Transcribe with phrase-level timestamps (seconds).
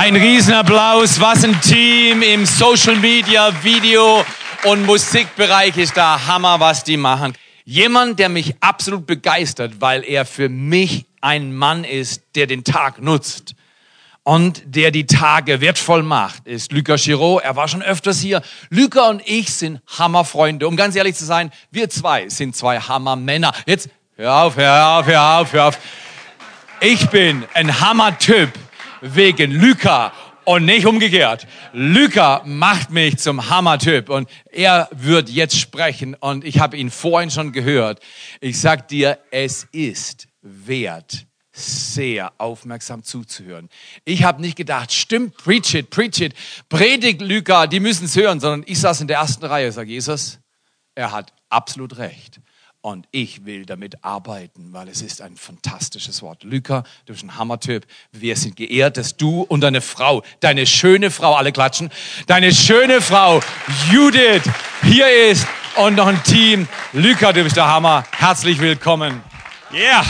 [0.00, 1.18] Ein Riesenapplaus.
[1.18, 4.24] Was ein Team im Social Media, Video
[4.62, 7.32] und Musikbereich ist da Hammer, was die machen.
[7.64, 13.02] Jemand, der mich absolut begeistert, weil er für mich ein Mann ist, der den Tag
[13.02, 13.56] nutzt
[14.22, 17.42] und der die Tage wertvoll macht, ist Luca Giraud.
[17.42, 18.40] Er war schon öfters hier.
[18.70, 20.68] Luca und ich sind Hammerfreunde.
[20.68, 23.52] Um ganz ehrlich zu sein, wir zwei sind zwei Hammermänner.
[23.66, 25.78] Jetzt hör auf, hör auf, hör auf, hör auf.
[26.80, 28.52] Ich bin ein Hammertyp
[29.00, 30.12] wegen Luca
[30.44, 31.46] und nicht umgekehrt.
[31.72, 37.30] Luca macht mich zum Hammertyp und er wird jetzt sprechen und ich habe ihn vorhin
[37.30, 38.00] schon gehört.
[38.40, 43.68] Ich sag dir, es ist wert, sehr aufmerksam zuzuhören.
[44.04, 46.34] Ich habe nicht gedacht, stimmt, preach it, preach it,
[46.70, 50.38] predigt Luca, die müssen es hören, sondern ich saß in der ersten Reihe, sag Jesus,
[50.94, 52.40] er hat absolut recht.
[52.88, 56.42] Und ich will damit arbeiten, weil es ist ein fantastisches Wort.
[56.42, 57.86] Luca, du bist ein Hammertyp.
[58.12, 61.90] Wir sind geehrt, dass du und deine Frau, deine schöne Frau, alle klatschen,
[62.28, 63.42] deine schöne Frau
[63.92, 64.40] Judith
[64.84, 66.66] hier ist und noch ein Team.
[66.94, 68.04] Luca, du bist der Hammer.
[68.10, 69.22] Herzlich willkommen.
[69.70, 70.02] Yeah.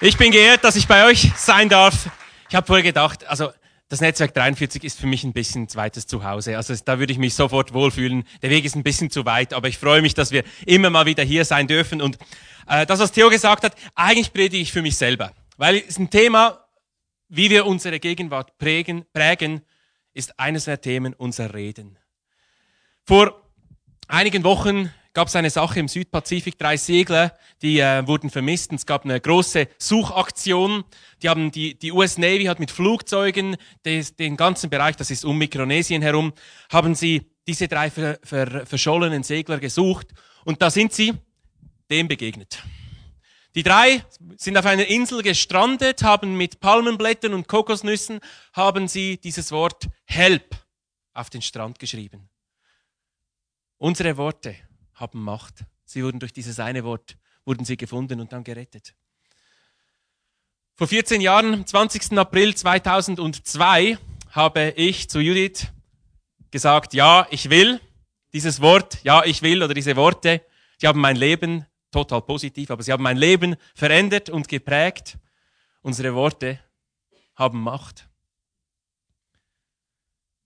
[0.00, 2.08] Ich bin geehrt, dass ich bei euch sein darf.
[2.48, 3.50] Ich habe vorher gedacht, also
[3.92, 6.56] das Netzwerk 43 ist für mich ein bisschen zweites Zuhause.
[6.56, 8.24] Also da würde ich mich sofort wohlfühlen.
[8.40, 11.04] Der Weg ist ein bisschen zu weit, aber ich freue mich, dass wir immer mal
[11.04, 12.00] wieder hier sein dürfen.
[12.00, 12.16] Und
[12.66, 15.34] äh, das, was Theo gesagt hat, eigentlich predige ich für mich selber.
[15.58, 16.64] Weil es ein Thema,
[17.28, 19.60] wie wir unsere Gegenwart prägen, prägen,
[20.14, 21.98] ist eines der Themen unser Reden.
[23.04, 23.42] Vor
[24.08, 26.58] einigen Wochen gab es eine Sache im Südpazifik.
[26.58, 28.70] Drei Segler, die äh, wurden vermisst.
[28.70, 30.84] Und es gab eine große Suchaktion.
[31.22, 35.24] Die haben die, die US Navy hat mit Flugzeugen des, den ganzen Bereich, das ist
[35.24, 36.32] um Mikronesien herum,
[36.70, 40.08] haben sie diese drei ver, ver, verschollenen Segler gesucht.
[40.44, 41.12] Und da sind sie
[41.90, 42.62] dem begegnet.
[43.54, 44.02] Die drei
[44.38, 48.20] sind auf einer Insel gestrandet, haben mit Palmenblättern und Kokosnüssen
[48.54, 50.56] haben sie dieses Wort Help
[51.12, 52.30] auf den Strand geschrieben.
[53.76, 54.56] Unsere Worte
[55.02, 55.64] haben Macht.
[55.84, 58.94] Sie wurden durch dieses eine Wort, wurden sie gefunden und dann gerettet.
[60.76, 62.16] Vor 14 Jahren, 20.
[62.16, 63.98] April 2002,
[64.30, 65.66] habe ich zu Judith
[66.50, 67.80] gesagt, ja, ich will.
[68.32, 70.40] Dieses Wort, ja, ich will, oder diese Worte,
[70.80, 75.18] die haben mein Leben total positiv, aber sie haben mein Leben verändert und geprägt.
[75.82, 76.60] Unsere Worte
[77.34, 78.08] haben Macht.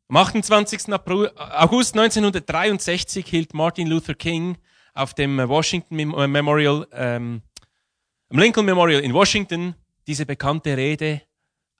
[0.09, 0.93] Am 28.
[0.93, 4.57] August 1963 hielt Martin Luther King
[4.95, 7.43] auf dem Washington äh, Memorial, ähm,
[8.31, 9.75] Lincoln Memorial in Washington
[10.07, 11.23] diese bekannte Rede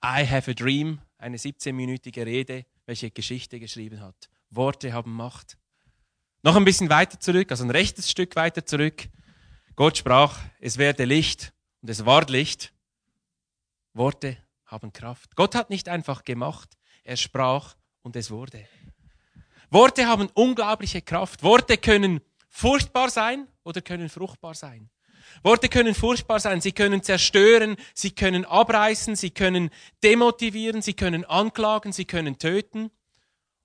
[0.03, 4.29] I have a dream, eine 17-minütige Rede, welche Geschichte geschrieben hat.
[4.49, 5.57] Worte haben Macht.
[6.43, 9.07] Noch ein bisschen weiter zurück, also ein rechtes Stück weiter zurück.
[9.77, 12.73] Gott sprach, es werde Licht und es ward Licht.
[13.93, 15.37] Worte haben Kraft.
[15.37, 18.65] Gott hat nicht einfach gemacht, er sprach und es wurde.
[19.69, 21.43] Worte haben unglaubliche Kraft.
[21.43, 24.89] Worte können furchtbar sein oder können fruchtbar sein.
[25.43, 29.69] Worte können furchtbar sein, sie können zerstören, sie können abreißen, sie können
[30.01, 32.91] demotivieren, sie können anklagen, sie können töten.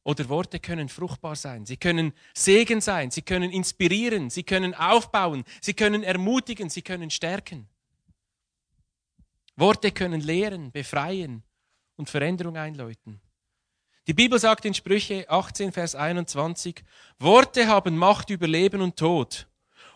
[0.03, 5.45] Oder Worte können fruchtbar sein, sie können Segen sein, sie können inspirieren, sie können aufbauen,
[5.61, 7.69] sie können ermutigen, sie können stärken.
[9.55, 11.45] Worte können lehren, befreien
[11.95, 13.21] und Veränderung einläuten.
[14.09, 16.83] Die Bibel sagt in Sprüche 18, Vers 21,
[17.21, 19.47] Worte haben Macht über Leben und Tod.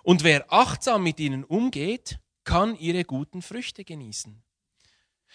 [0.04, 4.40] Und wer achtsam mit ihnen umgeht, kann ihre guten Früchte genießen.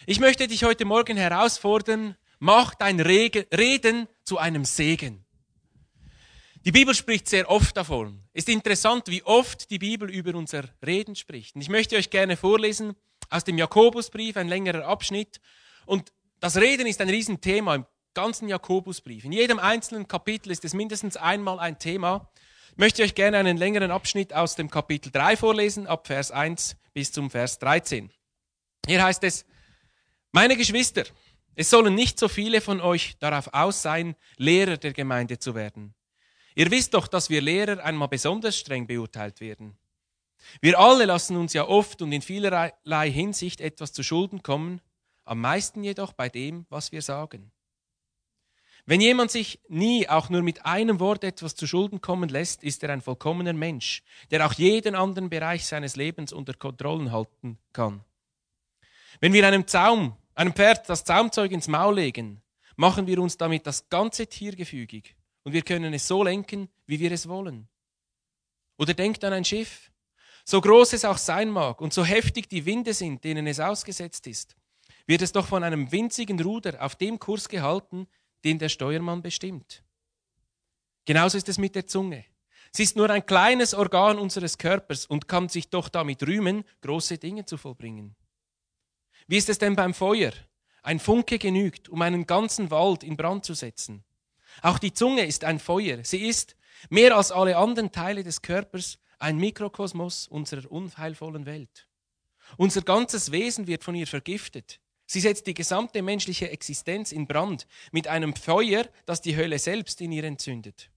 [0.05, 5.25] Ich möchte dich heute Morgen herausfordern, mach dein Reden zu einem Segen.
[6.63, 8.23] Die Bibel spricht sehr oft davon.
[8.31, 11.55] Ist interessant, wie oft die Bibel über unser Reden spricht.
[11.55, 12.95] Und ich möchte euch gerne vorlesen
[13.29, 15.41] aus dem Jakobusbrief, ein längerer Abschnitt.
[15.85, 19.23] Und das Reden ist ein Riesenthema ganzen Jakobusbrief.
[19.23, 22.29] In jedem einzelnen Kapitel ist es mindestens einmal ein Thema.
[22.72, 26.77] Ich möchte euch gerne einen längeren Abschnitt aus dem Kapitel 3 vorlesen, ab Vers 1
[26.94, 28.11] bis zum Vers 13.
[28.85, 29.45] Hier heißt es,
[30.31, 31.03] meine Geschwister,
[31.56, 35.94] es sollen nicht so viele von euch darauf aus sein, Lehrer der Gemeinde zu werden.
[36.56, 39.77] Ihr wisst doch, dass wir Lehrer einmal besonders streng beurteilt werden.
[40.59, 44.81] Wir alle lassen uns ja oft und in vielerlei Hinsicht etwas zu Schulden kommen,
[45.24, 47.51] am meisten jedoch bei dem, was wir sagen.
[48.86, 52.83] Wenn jemand sich nie auch nur mit einem Wort etwas zu Schulden kommen lässt, ist
[52.83, 58.04] er ein vollkommener Mensch, der auch jeden anderen Bereich seines Lebens unter Kontrollen halten kann.
[59.19, 62.42] Wenn wir einem Zaum, einem Pferd das Zaumzeug ins Maul legen,
[62.75, 67.00] machen wir uns damit das ganze Tier gefügig und wir können es so lenken, wie
[67.00, 67.68] wir es wollen.
[68.77, 69.92] Oder denkt an ein Schiff.
[70.44, 74.25] So groß es auch sein mag und so heftig die Winde sind, denen es ausgesetzt
[74.25, 74.56] ist.
[75.06, 78.07] wird es doch von einem winzigen Ruder auf dem Kurs gehalten,
[78.43, 79.83] den der Steuermann bestimmt.
[81.05, 82.25] Genauso ist es mit der Zunge.
[82.71, 87.17] Sie ist nur ein kleines Organ unseres Körpers und kann sich doch damit rühmen, große
[87.17, 88.15] Dinge zu vollbringen.
[89.27, 90.31] Wie ist es denn beim Feuer?
[90.83, 94.03] Ein Funke genügt, um einen ganzen Wald in Brand zu setzen.
[94.61, 96.03] Auch die Zunge ist ein Feuer.
[96.03, 96.55] Sie ist,
[96.89, 101.88] mehr als alle anderen Teile des Körpers, ein Mikrokosmos unserer unheilvollen Welt.
[102.57, 104.81] Unser ganzes Wesen wird von ihr vergiftet.
[105.12, 110.00] Sie setzt die gesamte menschliche Existenz in Brand mit einem Feuer, das die Hölle selbst
[110.00, 110.90] in ihr entzündet.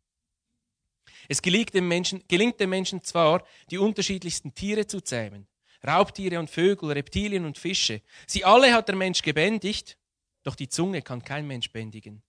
[1.29, 5.49] Es gelingt dem, Menschen, gelingt dem Menschen zwar, die unterschiedlichsten Tiere zu zähmen,
[5.85, 8.03] Raubtiere und Vögel, Reptilien und Fische.
[8.29, 9.99] Sie alle hat der Mensch gebändigt,
[10.45, 12.23] doch die Zunge kann kein Mensch bändigen.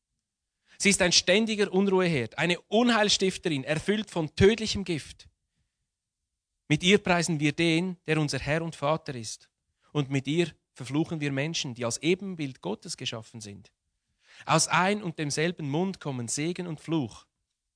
[0.80, 5.30] Sie ist ein ständiger Unruheherd, eine Unheilstifterin, erfüllt von tödlichem Gift.
[6.68, 9.52] Mit ihr preisen wir den, der unser Herr und Vater ist,
[9.92, 13.72] und mit ihr verfluchen wir Menschen, die als Ebenbild Gottes geschaffen sind.
[14.46, 17.26] Aus ein und demselben Mund kommen Segen und Fluch.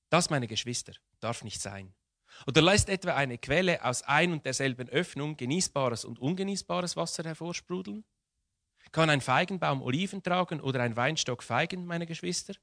[0.10, 1.94] Das, meine Geschwister, darf nicht sein.
[2.46, 8.04] Oder lässt etwa eine Quelle aus ein und derselben Öffnung genießbares und ungenießbares Wasser hervorsprudeln?
[8.92, 12.54] Kann ein Feigenbaum Oliven tragen oder ein Weinstock Feigen, meine Geschwister?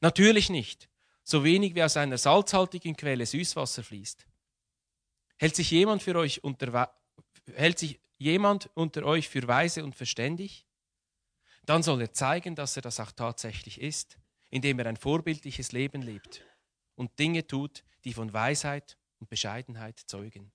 [0.00, 0.88] Natürlich nicht,
[1.24, 4.26] so wenig wie aus einer salzhaltigen Quelle Süßwasser fließt.
[5.38, 6.94] Hält sich jemand für euch unter,
[7.54, 10.66] hält sich jemand unter euch für weise und verständig?
[11.64, 14.18] Dann soll er zeigen, dass er das auch tatsächlich ist,
[14.50, 16.44] indem er ein vorbildliches Leben lebt
[16.94, 20.52] und Dinge tut, die von Weisheit und Bescheidenheit zeugen.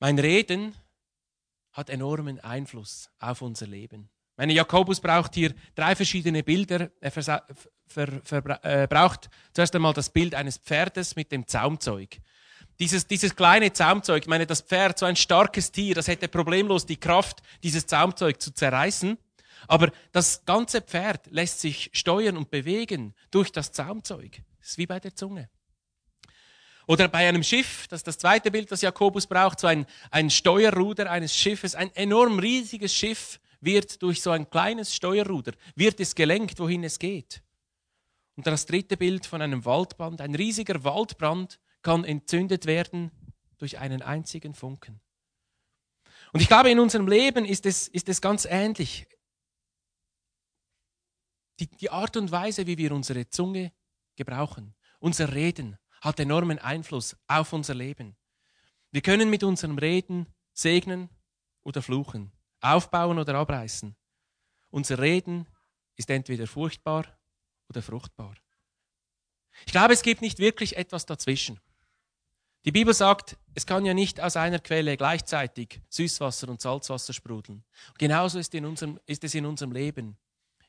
[0.00, 0.74] Mein Reden
[1.72, 4.10] hat enormen Einfluss auf unser Leben.
[4.36, 6.90] Meine Jakobus braucht hier drei verschiedene Bilder.
[7.00, 7.44] Er ver,
[7.86, 12.20] ver, äh, braucht zuerst einmal das Bild eines Pferdes mit dem Zaumzeug.
[12.80, 16.86] Dieses, dieses kleine Zaumzeug, ich meine, das Pferd, so ein starkes Tier, das hätte problemlos
[16.86, 19.18] die Kraft, dieses Zaumzeug zu zerreißen.
[19.66, 24.42] Aber das ganze Pferd lässt sich steuern und bewegen durch das Zaumzeug.
[24.60, 25.48] Das ist wie bei der Zunge.
[26.86, 30.30] Oder bei einem Schiff, das ist das zweite Bild, das Jakobus braucht, so ein, ein
[30.30, 36.14] Steuerruder eines Schiffes, ein enorm riesiges Schiff wird durch so ein kleines Steuerruder, wird es
[36.14, 37.42] gelenkt, wohin es geht.
[38.36, 43.10] Und das dritte Bild von einem Waldbrand, ein riesiger Waldbrand kann entzündet werden
[43.58, 45.00] durch einen einzigen Funken.
[46.32, 49.06] Und ich glaube, in unserem Leben ist es, ist es ganz ähnlich.
[51.60, 53.72] Die, die Art und Weise, wie wir unsere Zunge
[54.16, 58.16] gebrauchen, unser Reden, hat enormen Einfluss auf unser Leben.
[58.90, 61.08] Wir können mit unserem Reden segnen
[61.62, 63.96] oder fluchen, aufbauen oder abreißen.
[64.70, 65.46] Unser Reden
[65.96, 67.18] ist entweder furchtbar
[67.68, 68.34] oder fruchtbar.
[69.66, 71.60] Ich glaube, es gibt nicht wirklich etwas dazwischen.
[72.64, 77.64] Die Bibel sagt, es kann ja nicht aus einer Quelle gleichzeitig Süßwasser und Salzwasser sprudeln.
[77.98, 80.16] genauso ist, in unserem, ist es in unserem Leben.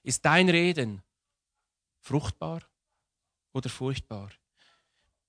[0.03, 1.03] Ist dein Reden
[1.99, 2.61] fruchtbar
[3.53, 4.31] oder furchtbar?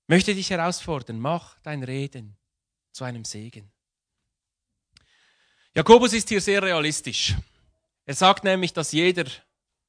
[0.06, 2.36] Möchte dich herausfordern, mach dein Reden
[2.92, 3.70] zu einem Segen.
[5.74, 7.36] Jakobus ist hier sehr realistisch.
[8.04, 9.26] Er sagt nämlich, dass jeder,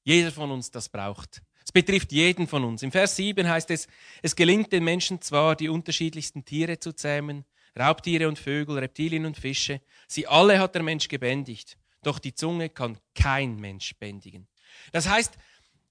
[0.04, 1.42] jeder von uns das braucht.
[1.72, 2.84] Es betrifft jeden von uns.
[2.84, 3.88] Im Vers 7 heißt es,
[4.22, 7.46] es gelingt den Menschen zwar, die unterschiedlichsten Tiere zu zähmen,
[7.80, 12.68] Raubtiere und Vögel, Reptilien und Fische, sie alle hat der Mensch gebändigt, doch die Zunge
[12.68, 14.50] kann kein Mensch bändigen.
[14.92, 15.38] Das heißt,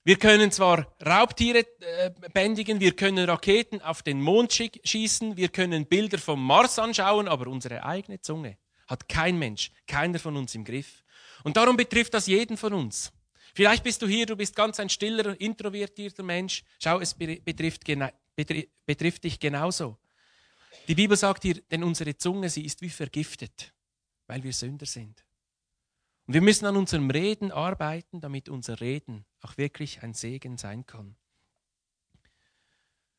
[0.05, 5.87] wir können zwar Raubtiere äh, bändigen, wir können Raketen auf den Mond schießen, wir können
[5.87, 10.63] Bilder vom Mars anschauen, aber unsere eigene Zunge hat kein Mensch, keiner von uns im
[10.63, 11.05] Griff.
[11.43, 13.11] Und darum betrifft das jeden von uns.
[13.55, 16.63] Vielleicht bist du hier, du bist ganz ein stiller, introvertierter Mensch.
[16.83, 17.85] Schau, es betrifft,
[18.87, 19.99] betrifft dich genauso.
[20.89, 23.73] Die Bibel sagt hier, denn unsere Zunge, sie ist wie vergiftet,
[24.27, 25.25] weil wir Sünder sind.
[26.27, 30.87] Und wir müssen an unserem Reden arbeiten, damit unser Reden auch wirklich ein Segen sein
[30.87, 31.17] kann.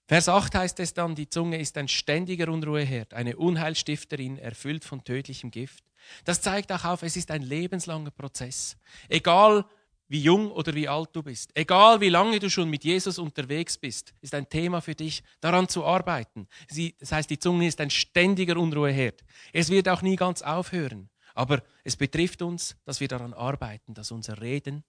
[0.08, 5.04] Vers 8 heißt es dann, die Zunge ist ein ständiger Unruheherd, eine Unheilstifterin, erfüllt von
[5.06, 5.86] tödlichem Gift.
[6.26, 8.76] Das zeigt auch auf, es ist ein lebenslanger Prozess.
[9.08, 9.66] Egal,
[10.12, 13.78] wie jung oder wie alt du bist, egal wie lange du schon mit Jesus unterwegs
[13.78, 16.50] bist, ist ein Thema für dich, daran zu arbeiten.
[16.68, 19.24] Sie, das heißt, die Zunge ist ein ständiger Unruheherd.
[19.54, 24.12] Es wird auch nie ganz aufhören, aber es betrifft uns, dass wir daran arbeiten, dass
[24.12, 24.84] unser Reden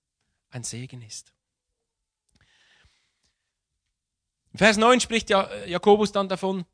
[0.50, 1.32] ein Segen ist.
[4.56, 6.64] Vers 9 spricht Jakobus dann davon,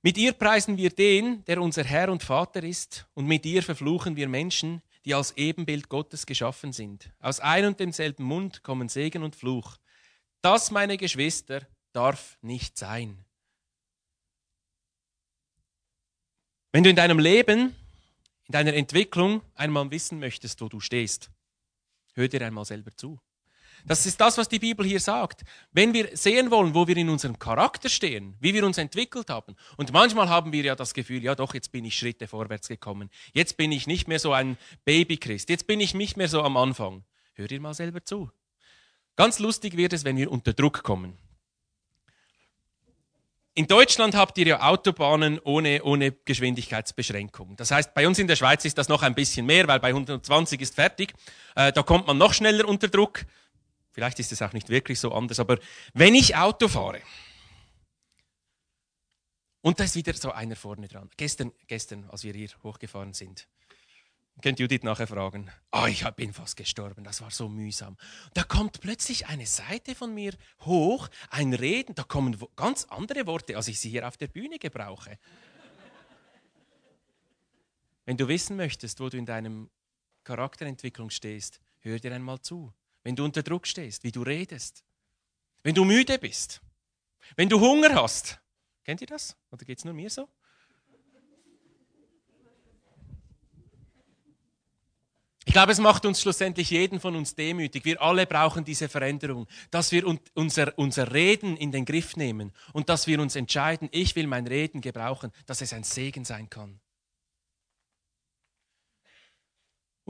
[0.00, 4.16] mit ihr preisen wir den, der unser Herr und Vater ist, und mit ihr verfluchen
[4.16, 7.10] wir Menschen, die als Ebenbild Gottes geschaffen sind.
[7.20, 9.76] Aus ein und demselben Mund kommen Segen und Fluch.
[10.42, 13.24] Das, meine Geschwister, darf nicht sein.
[16.72, 17.74] Wenn du in deinem Leben,
[18.46, 21.30] in deiner Entwicklung einmal wissen möchtest, wo du stehst,
[22.14, 23.18] hör dir einmal selber zu.
[23.86, 25.42] Das ist das, was die Bibel hier sagt.
[25.72, 29.56] Wenn wir sehen wollen, wo wir in unserem Charakter stehen, wie wir uns entwickelt haben,
[29.76, 33.10] und manchmal haben wir ja das Gefühl, ja doch, jetzt bin ich Schritte vorwärts gekommen.
[33.32, 35.48] Jetzt bin ich nicht mehr so ein Babychrist.
[35.48, 37.04] Jetzt bin ich nicht mehr so am Anfang.
[37.34, 38.30] Hör dir mal selber zu.
[39.16, 41.18] Ganz lustig wird es, wenn wir unter Druck kommen.
[43.54, 47.56] In Deutschland habt ihr ja Autobahnen ohne, ohne Geschwindigkeitsbeschränkung.
[47.56, 49.88] Das heißt, bei uns in der Schweiz ist das noch ein bisschen mehr, weil bei
[49.88, 51.12] 120 ist fertig.
[51.56, 53.26] Äh, da kommt man noch schneller unter Druck.
[53.92, 55.58] Vielleicht ist es auch nicht wirklich so anders, aber
[55.94, 57.00] wenn ich Auto fahre
[59.62, 61.10] und da ist wieder so einer vorne dran.
[61.16, 63.46] Gestern, gestern, als wir hier hochgefahren sind,
[64.42, 65.50] Könnt Judith nachher fragen.
[65.70, 67.98] Oh, ich bin fast gestorben, das war so mühsam.
[68.32, 73.56] Da kommt plötzlich eine Seite von mir hoch, ein Reden, da kommen ganz andere Worte,
[73.56, 75.18] als ich sie hier auf der Bühne gebrauche.
[78.06, 79.68] Wenn du wissen möchtest, wo du in deinem
[80.24, 82.72] Charakterentwicklung stehst, hör dir einmal zu.
[83.02, 84.84] Wenn du unter Druck stehst, wie du redest.
[85.62, 86.60] Wenn du müde bist.
[87.36, 88.40] Wenn du Hunger hast.
[88.84, 89.36] Kennt ihr das?
[89.50, 90.28] Oder geht es nur mir so?
[95.50, 97.84] Ich glaube, es macht uns schlussendlich jeden von uns demütig.
[97.84, 102.88] Wir alle brauchen diese Veränderung, dass wir unser, unser Reden in den Griff nehmen und
[102.88, 106.78] dass wir uns entscheiden, ich will mein Reden gebrauchen, dass es ein Segen sein kann.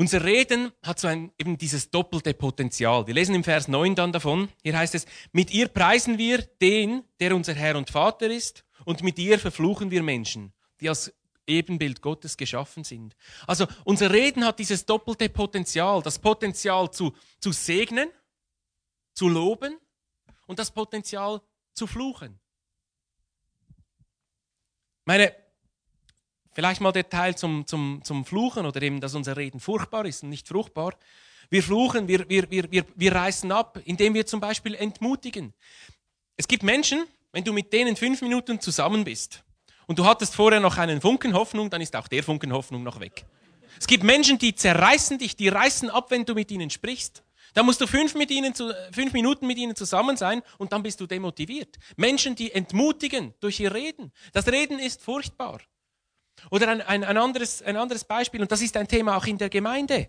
[0.01, 3.07] Unser Reden hat so ein, eben dieses doppelte Potenzial.
[3.07, 4.49] Wir lesen im Vers 9 dann davon.
[4.63, 9.03] Hier heißt es, mit ihr preisen wir den, der unser Herr und Vater ist, und
[9.03, 11.13] mit ihr verfluchen wir Menschen, die als
[11.47, 13.15] Ebenbild Gottes geschaffen sind.
[13.47, 18.09] Also unser Reden hat dieses doppelte Potenzial, das Potenzial zu, zu segnen,
[19.13, 19.77] zu loben
[20.47, 21.43] und das Potenzial
[21.75, 22.41] zu fluchen.
[25.05, 25.37] Meine,
[26.61, 30.23] vielleicht mal der Teil zum, zum, zum Fluchen oder eben, dass unser Reden furchtbar ist
[30.23, 30.95] und nicht fruchtbar.
[31.49, 35.55] Wir fluchen, wir, wir, wir, wir, wir reißen ab, indem wir zum Beispiel entmutigen.
[36.37, 39.43] Es gibt Menschen, wenn du mit denen fünf Minuten zusammen bist,
[39.87, 43.01] und du hattest vorher noch einen Funken Hoffnung, dann ist auch der Funken Hoffnung noch
[43.01, 43.25] weg.
[43.79, 47.25] Es gibt Menschen, die zerreißen dich, die reißen ab, wenn du mit ihnen sprichst.
[47.55, 50.83] Da musst du fünf, mit ihnen zu, fünf Minuten mit ihnen zusammen sein und dann
[50.83, 51.79] bist du demotiviert.
[51.97, 54.13] Menschen, die entmutigen durch ihr Reden.
[54.33, 55.61] Das Reden ist furchtbar.
[56.51, 59.39] Oder ein, ein, ein, anderes, ein anderes Beispiel, und das ist ein Thema auch in
[59.39, 60.09] der Gemeinde.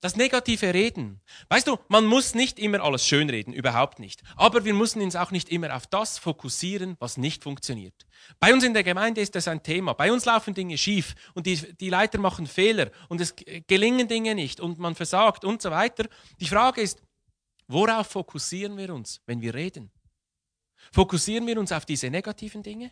[0.00, 1.20] Das negative Reden.
[1.50, 4.22] Weißt du, man muss nicht immer alles schönreden, überhaupt nicht.
[4.34, 8.06] Aber wir müssen uns auch nicht immer auf das fokussieren, was nicht funktioniert.
[8.38, 9.92] Bei uns in der Gemeinde ist das ein Thema.
[9.92, 13.34] Bei uns laufen Dinge schief und die, die Leiter machen Fehler und es
[13.66, 16.06] gelingen Dinge nicht und man versagt und so weiter.
[16.40, 17.02] Die Frage ist,
[17.68, 19.90] worauf fokussieren wir uns, wenn wir reden?
[20.92, 22.90] Fokussieren wir uns auf diese negativen Dinge?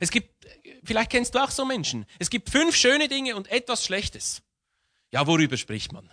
[0.00, 0.46] Es gibt,
[0.84, 2.06] vielleicht kennst du auch so Menschen.
[2.18, 4.42] Es gibt fünf schöne Dinge und etwas Schlechtes.
[5.12, 6.10] Ja, worüber spricht man?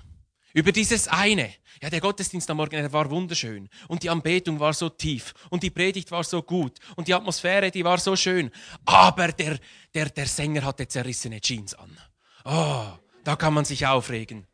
[0.53, 1.51] Über dieses eine.
[1.81, 3.69] Ja, der Gottesdienst am Morgen, der war wunderschön.
[3.87, 5.33] Und die Anbetung war so tief.
[5.49, 6.77] Und die Predigt war so gut.
[6.95, 8.51] Und die Atmosphäre, die war so schön.
[8.85, 9.57] Aber der,
[9.95, 11.97] der, der Sänger hatte zerrissene Jeans an.
[12.45, 12.85] Oh,
[13.23, 14.45] da kann man sich aufregen.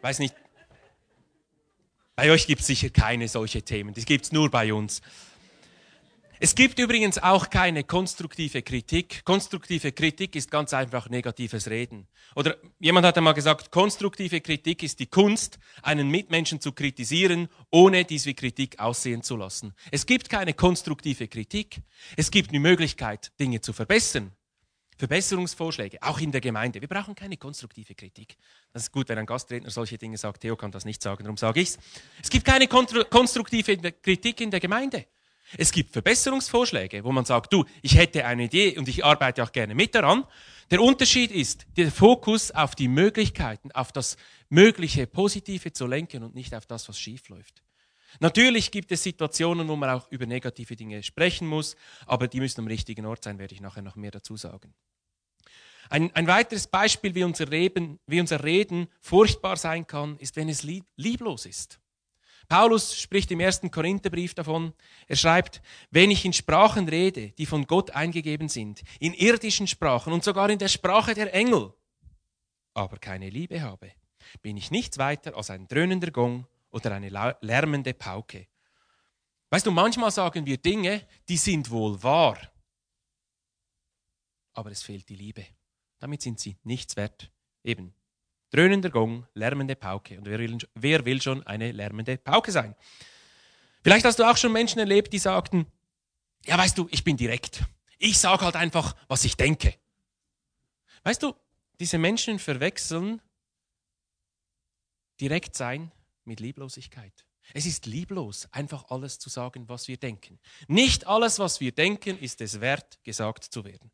[0.00, 0.34] Weiß nicht.
[2.14, 3.92] Bei euch gibt es sicher keine solche Themen.
[3.92, 5.02] Das gibt es nur bei uns.
[6.38, 9.24] Es gibt übrigens auch keine konstruktive Kritik.
[9.24, 12.08] Konstruktive Kritik ist ganz einfach negatives Reden.
[12.34, 18.04] Oder jemand hat einmal gesagt, konstruktive Kritik ist die Kunst, einen Mitmenschen zu kritisieren, ohne
[18.04, 19.72] dies wie Kritik aussehen zu lassen.
[19.90, 21.80] Es gibt keine konstruktive Kritik.
[22.16, 24.32] Es gibt die Möglichkeit, Dinge zu verbessern.
[24.98, 26.80] Verbesserungsvorschläge, auch in der Gemeinde.
[26.80, 28.36] Wir brauchen keine konstruktive Kritik.
[28.72, 30.40] Das ist gut, wenn ein Gastredner solche Dinge sagt.
[30.40, 31.78] Theo kann das nicht sagen, darum sage ich's.
[32.22, 35.06] Es gibt keine konstruktive Kritik in der Gemeinde.
[35.56, 39.52] Es gibt Verbesserungsvorschläge, wo man sagt, du, ich hätte eine Idee und ich arbeite auch
[39.52, 40.24] gerne mit daran.
[40.70, 44.16] Der Unterschied ist, der Fokus auf die Möglichkeiten, auf das
[44.48, 47.62] mögliche Positive zu lenken und nicht auf das, was schief läuft.
[48.18, 51.76] Natürlich gibt es Situationen, wo man auch über negative Dinge sprechen muss,
[52.06, 54.74] aber die müssen am richtigen Ort sein, werde ich nachher noch mehr dazu sagen.
[55.88, 60.48] Ein, ein weiteres Beispiel, wie unser, Reden, wie unser Reden furchtbar sein kann, ist, wenn
[60.48, 61.78] es lieb, lieblos ist.
[62.48, 64.72] Paulus spricht im ersten Korintherbrief davon.
[65.06, 65.60] Er schreibt,
[65.90, 70.50] wenn ich in Sprachen rede, die von Gott eingegeben sind, in irdischen Sprachen und sogar
[70.50, 71.72] in der Sprache der Engel,
[72.74, 73.92] aber keine Liebe habe,
[74.42, 77.08] bin ich nichts weiter als ein dröhnender Gong oder eine
[77.40, 78.46] lärmende Pauke.
[79.50, 82.38] Weißt du, manchmal sagen wir Dinge, die sind wohl wahr,
[84.52, 85.46] aber es fehlt die Liebe.
[85.98, 87.30] Damit sind sie nichts wert.
[87.62, 87.94] Eben,
[88.50, 90.18] Dröhnender Gong, lärmende Pauke.
[90.18, 92.74] Und wer will, wer will schon eine lärmende Pauke sein?
[93.82, 95.66] Vielleicht hast du auch schon Menschen erlebt, die sagten,
[96.44, 97.64] ja weißt du, ich bin direkt.
[97.98, 99.74] Ich sage halt einfach, was ich denke.
[101.02, 101.34] Weißt du,
[101.80, 103.20] diese Menschen verwechseln
[105.20, 105.92] direkt sein
[106.24, 107.24] mit Lieblosigkeit.
[107.54, 110.38] Es ist lieblos, einfach alles zu sagen, was wir denken.
[110.66, 113.90] Nicht alles, was wir denken, ist es wert, gesagt zu werden.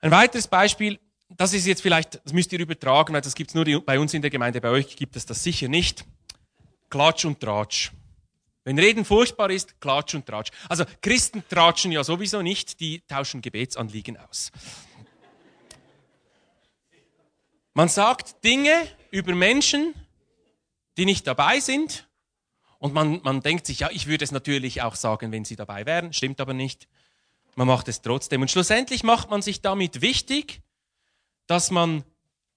[0.00, 3.64] Ein weiteres Beispiel, das ist jetzt vielleicht, das müsst ihr übertragen, das gibt es nur
[3.84, 6.04] bei uns in der Gemeinde, bei euch gibt es das sicher nicht.
[6.90, 7.90] Klatsch und Tratsch.
[8.64, 10.50] Wenn Reden furchtbar ist, Klatsch und Tratsch.
[10.68, 14.52] Also Christen tratschen ja sowieso nicht, die tauschen Gebetsanliegen aus.
[17.74, 18.72] Man sagt Dinge
[19.10, 19.94] über Menschen,
[20.96, 22.08] die nicht dabei sind.
[22.78, 25.84] Und man, man denkt sich, ja, ich würde es natürlich auch sagen, wenn sie dabei
[25.84, 26.12] wären.
[26.12, 26.86] Stimmt aber nicht.
[27.56, 28.42] Man macht es trotzdem.
[28.42, 30.62] Und schlussendlich macht man sich damit wichtig,
[31.46, 32.04] dass man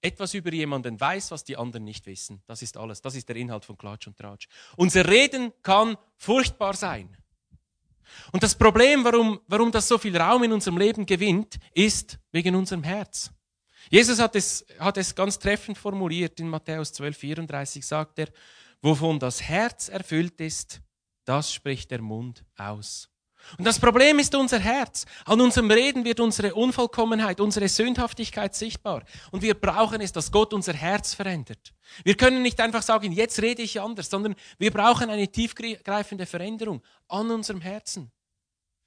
[0.00, 2.42] etwas über jemanden weiß, was die anderen nicht wissen.
[2.46, 3.02] Das ist alles.
[3.02, 4.48] Das ist der Inhalt von Klatsch und Tratsch.
[4.76, 7.16] Unser Reden kann furchtbar sein.
[8.32, 12.54] Und das Problem, warum, warum das so viel Raum in unserem Leben gewinnt, ist wegen
[12.54, 13.30] unserem Herz.
[13.90, 18.28] Jesus hat es, hat es ganz treffend formuliert in Matthäus 12, 34 sagt er,
[18.82, 20.80] wovon das Herz erfüllt ist,
[21.24, 23.08] das spricht der Mund aus.
[23.56, 25.06] Und das Problem ist unser Herz.
[25.24, 29.04] An unserem Reden wird unsere Unvollkommenheit, unsere Sündhaftigkeit sichtbar.
[29.30, 31.72] Und wir brauchen es, dass Gott unser Herz verändert.
[32.04, 36.82] Wir können nicht einfach sagen, jetzt rede ich anders, sondern wir brauchen eine tiefgreifende Veränderung
[37.08, 38.12] an unserem Herzen.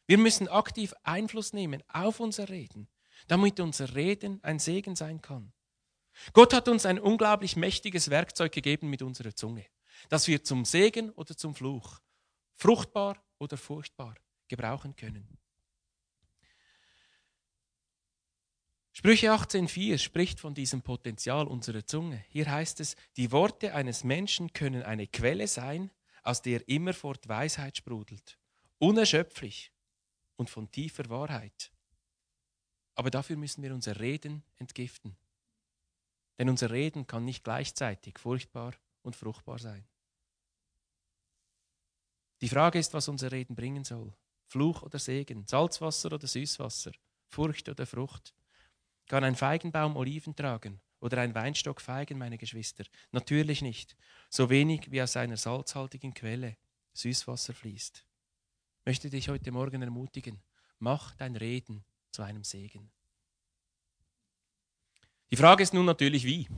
[0.05, 2.87] Wir müssen aktiv Einfluss nehmen auf unser Reden
[3.27, 5.53] damit unser Reden ein Segen sein kann.
[6.33, 9.65] Gott hat uns ein unglaublich mächtiges Werkzeug gegeben mit unserer Zunge,
[10.09, 11.99] das wir zum Segen oder zum Fluch,
[12.55, 14.15] fruchtbar oder furchtbar
[14.51, 15.27] gebrauchen können.
[18.91, 22.23] Sprüche 18.4 spricht von diesem Potenzial unserer Zunge.
[22.27, 25.89] Hier heißt es, die Worte eines Menschen können eine Quelle sein,
[26.23, 28.37] aus der immerfort Weisheit sprudelt,
[28.77, 29.71] unerschöpflich
[30.35, 31.71] und von tiefer Wahrheit.
[32.93, 35.15] Aber dafür müssen wir unser Reden entgiften.
[36.37, 39.87] Denn unser Reden kann nicht gleichzeitig furchtbar und fruchtbar sein.
[42.41, 44.13] Die Frage ist, was unser Reden bringen soll.
[44.51, 46.91] Fluch oder Segen, Salzwasser oder Süßwasser,
[47.29, 48.33] Furcht oder Frucht.
[49.07, 52.83] Kann ein Feigenbaum Oliven tragen oder ein Weinstock Feigen, meine Geschwister?
[53.11, 53.95] Natürlich nicht.
[54.29, 56.57] So wenig wie aus einer salzhaltigen Quelle
[56.93, 58.05] Süßwasser fließt.
[58.79, 60.43] Ich möchte dich heute Morgen ermutigen,
[60.79, 62.91] mach dein Reden zu einem Segen.
[65.31, 66.49] Die Frage ist nun natürlich, wie.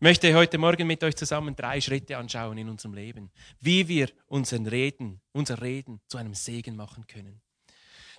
[0.00, 4.08] Ich möchte heute Morgen mit euch zusammen drei Schritte anschauen in unserem Leben, wie wir
[4.28, 7.42] unseren Reden, unser Reden zu einem Segen machen können.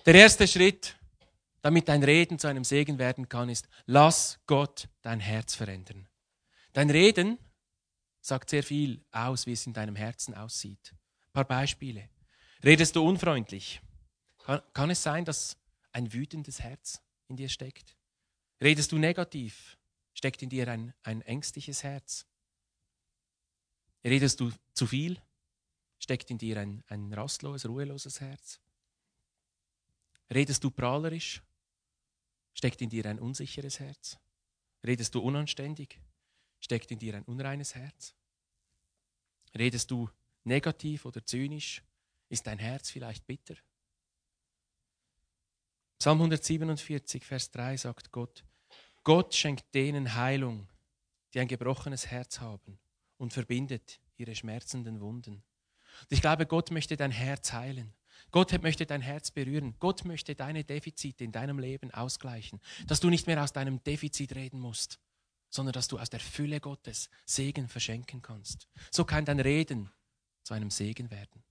[0.06, 0.96] Der erste Schritt,
[1.64, 6.08] damit dein Reden zu einem Segen werden kann, ist, lass Gott dein Herz verändern.
[6.72, 7.40] Dein Reden
[8.22, 10.94] sagt sehr viel aus, wie es in deinem Herzen aussieht.
[10.94, 12.10] Ein paar Beispiele.
[12.64, 13.82] Redest du unfreundlich?
[14.38, 15.58] Kann, kann es sein, dass
[15.94, 17.98] ein wütendes Herz in dir steckt?
[18.62, 19.80] Redest du negativ?
[20.22, 22.28] Steckt in dir ein, ein ängstliches Herz?
[24.04, 25.20] Redest du zu viel?
[25.98, 28.60] Steckt in dir ein, ein rastloses, ruheloses Herz?
[30.32, 31.42] Redest du prahlerisch?
[32.54, 34.20] Steckt in dir ein unsicheres Herz?
[34.86, 36.00] Redest du unanständig?
[36.60, 38.14] Steckt in dir ein unreines Herz?
[39.58, 40.08] Redest du
[40.44, 41.82] negativ oder zynisch?
[42.30, 43.56] Ist dein Herz vielleicht bitter?
[45.98, 48.44] Psalm 147, Vers 3 sagt Gott,
[49.04, 50.68] Gott schenkt denen Heilung,
[51.34, 52.80] die ein gebrochenes Herz haben
[53.18, 55.44] und verbindet ihre schmerzenden Wunden.
[56.02, 57.94] Und ich glaube, Gott möchte dein Herz heilen.
[58.30, 59.76] Gott möchte dein Herz berühren.
[59.80, 64.36] Gott möchte deine Defizite in deinem Leben ausgleichen, dass du nicht mehr aus deinem Defizit
[64.36, 65.00] reden musst,
[65.50, 68.68] sondern dass du aus der Fülle Gottes Segen verschenken kannst.
[68.92, 69.92] So kann dein Reden
[70.44, 71.44] zu einem Segen werden.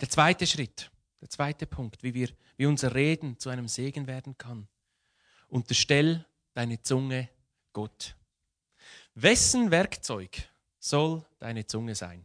[0.00, 0.90] Der zweite Schritt,
[1.20, 4.68] der zweite Punkt, wie, wir, wie unser Reden zu einem Segen werden kann.
[5.50, 7.28] Unterstell deine Zunge
[7.72, 8.16] Gott.
[9.14, 12.24] Wessen Werkzeug soll deine Zunge sein?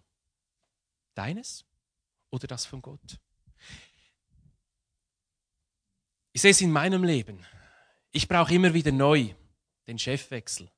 [1.16, 1.66] Deines
[2.30, 3.20] oder das von Gott?
[6.32, 7.46] Ich sehe es in meinem Leben.
[8.12, 9.34] Ich brauche immer wieder neu
[9.88, 10.70] den Chefwechsel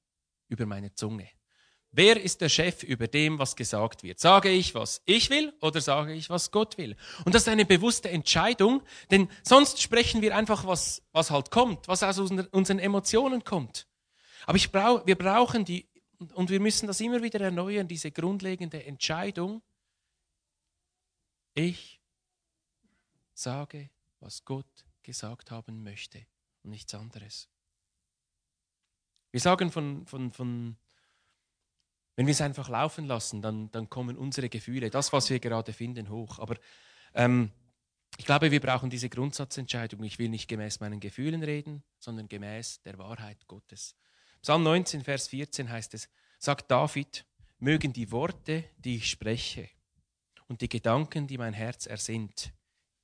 [0.48, 1.30] über meine Zunge.
[1.98, 4.20] Wer ist der Chef über dem, was gesagt wird?
[4.20, 6.96] Sage ich, was ich will oder sage ich, was Gott will?
[7.26, 11.88] Und das ist eine bewusste Entscheidung, denn sonst sprechen wir einfach, was, was halt kommt,
[11.88, 13.88] was aus unseren Emotionen kommt.
[14.46, 15.88] Aber ich brauch, wir brauchen die,
[16.36, 19.64] und wir müssen das immer wieder erneuern, diese grundlegende Entscheidung.
[21.56, 22.00] Ich
[23.34, 26.28] sage, was Gott gesagt haben möchte
[26.62, 27.50] und nichts anderes.
[29.32, 30.78] Wir sagen von, von, von
[32.18, 35.72] wenn wir es einfach laufen lassen, dann, dann kommen unsere Gefühle, das, was wir gerade
[35.72, 36.40] finden, hoch.
[36.40, 36.58] Aber
[37.14, 37.52] ähm,
[38.18, 40.04] Ich glaube, wir brauchen diese Grundsatzentscheidung.
[40.04, 43.96] Ich will nicht gemäß meinen Gefühlen reden, sondern gemäß der Wahrheit Gottes.
[44.42, 47.26] Psalm 19, Vers 14 heißt es, sagt David,
[47.60, 49.70] mögen die Worte, die ich spreche,
[50.48, 52.54] und die Gedanken, die mein Herz ersinnt,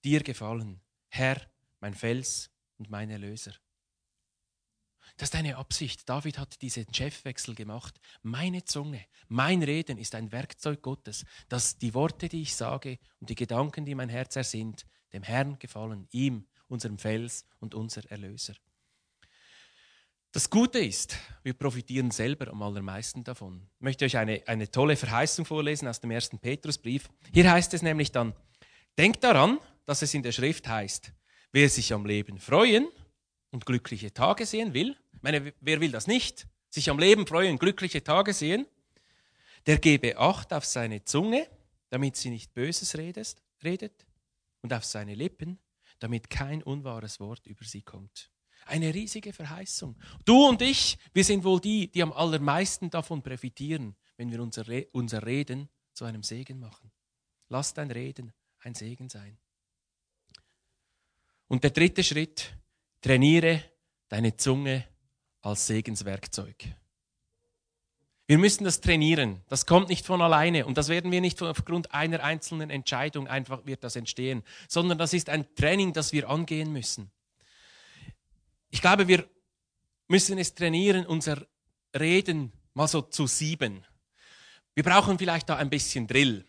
[0.04, 1.40] dir gefallen, Herr,
[1.82, 3.54] mein Fels und mein Erlöser.
[5.18, 6.10] Das ist eine Absicht.
[6.10, 8.00] David hat diesen Chefwechsel gemacht.
[8.24, 13.30] Meine Zunge, mein Reden ist ein Werkzeug Gottes, dass die Worte, die ich sage und
[13.30, 18.56] die Gedanken, die mein Herz ersinnt, dem Herrn gefallen, ihm, unserem Fels und unser Erlöser.
[20.32, 23.70] Das Gute ist, wir profitieren selber am allermeisten davon.
[23.76, 27.08] Ich möchte euch eine, eine tolle Verheißung vorlesen aus dem ersten Petrusbrief.
[27.32, 28.34] Hier heißt es nämlich dann,
[28.98, 31.14] denkt daran, dass es in der Schrift heißt,
[31.52, 32.90] wer sich am Leben freuen
[33.52, 36.48] und glückliche Tage sehen will, meine, wer will das nicht?
[36.70, 38.66] Sich am Leben freuen, glückliche Tage sehen,
[39.66, 41.48] der gebe Acht auf seine Zunge,
[41.90, 44.06] damit sie nicht Böses redet, redet
[44.62, 45.60] und auf seine Lippen,
[46.00, 48.32] damit kein unwahres Wort über sie kommt.
[48.66, 49.98] Eine riesige Verheißung.
[50.26, 54.68] Du und ich, wir sind wohl die, die am allermeisten davon profitieren, wenn wir unser,
[54.68, 56.92] Re unser Reden zu einem Segen machen.
[57.50, 59.38] Lass dein Reden ein Segen sein.
[61.48, 62.58] Und der dritte Schritt,
[63.02, 63.64] trainiere
[64.08, 64.88] deine Zunge
[65.44, 66.56] als Segenswerkzeug.
[68.26, 69.42] Wir müssen das trainieren.
[69.50, 73.66] Das kommt nicht von alleine und das werden wir nicht aufgrund einer einzelnen Entscheidung einfach
[73.66, 77.12] wird das entstehen, sondern das ist ein Training, das wir angehen müssen.
[78.72, 79.28] Ich glaube, wir
[80.08, 81.46] müssen es trainieren, unser
[81.98, 83.86] Reden mal so zu sieben.
[84.74, 86.46] Wir brauchen vielleicht da ein bisschen Drill.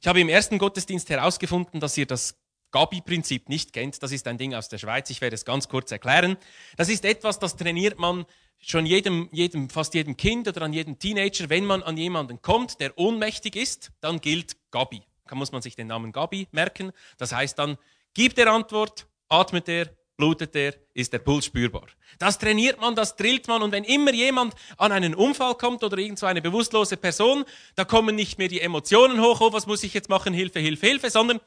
[0.00, 2.36] Ich habe im ersten Gottesdienst herausgefunden, dass ihr das
[2.72, 4.02] Gabi-Prinzip nicht kennt.
[4.02, 5.10] Das ist ein Ding aus der Schweiz.
[5.10, 6.36] Ich werde es ganz kurz erklären.
[6.76, 8.26] Das ist etwas, das trainiert man
[8.58, 11.48] schon jedem, jedem, fast jedem Kind oder an jedem Teenager.
[11.48, 15.02] Wenn man an jemanden kommt, der ohnmächtig ist, dann gilt Gabi.
[15.28, 16.92] Da muss man sich den Namen Gabi merken.
[17.18, 17.78] Das heißt dann,
[18.14, 21.86] gibt er Antwort, atmet er, blutet er, ist der Puls spürbar.
[22.18, 25.96] Das trainiert man, das drillt man und wenn immer jemand an einen Unfall kommt oder
[25.96, 29.82] irgend so eine bewusstlose Person, da kommen nicht mehr die Emotionen hoch, oh, was muss
[29.82, 31.40] ich jetzt machen, Hilfe, Hilfe, Hilfe, sondern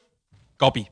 [0.58, 0.88] Gabi,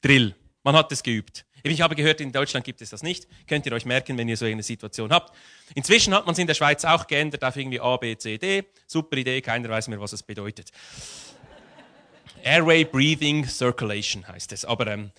[0.00, 0.34] Drill.
[0.62, 1.44] Man hat es geübt.
[1.62, 3.26] Ich habe gehört, in Deutschland gibt es das nicht.
[3.46, 5.34] Könnt ihr euch merken, wenn ihr so eine Situation habt.
[5.74, 8.64] Inzwischen hat man es in der Schweiz auch geändert auf irgendwie A, B, C, D.
[8.86, 10.70] Super Idee, keiner weiß mehr, was es bedeutet.
[12.42, 14.64] Airway Breathing Circulation heißt es.
[14.64, 15.10] Aber ähm,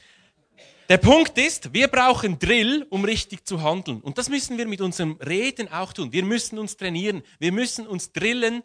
[0.88, 4.02] der Punkt ist, wir brauchen Drill, um richtig zu handeln.
[4.02, 6.12] Und das müssen wir mit unserem Reden auch tun.
[6.12, 7.22] Wir müssen uns trainieren.
[7.38, 8.63] Wir müssen uns drillen,